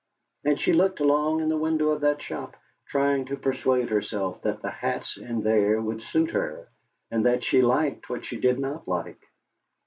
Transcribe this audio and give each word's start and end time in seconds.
And 0.43 0.59
she 0.59 0.73
looked 0.73 0.99
long 0.99 1.41
in 1.41 1.49
the 1.49 1.57
window 1.59 1.89
of 1.89 2.01
that 2.01 2.23
shop, 2.23 2.55
trying 2.87 3.25
to 3.25 3.37
persuade 3.37 3.89
herself 3.89 4.41
that 4.41 4.63
the 4.63 4.71
hats 4.71 5.15
in 5.15 5.43
there 5.43 5.79
would 5.79 6.01
suit 6.01 6.31
her, 6.31 6.67
and 7.11 7.23
that 7.27 7.43
she 7.43 7.61
liked 7.61 8.09
what 8.09 8.25
she 8.25 8.39
did 8.39 8.57
not 8.57 8.87
like. 8.87 9.21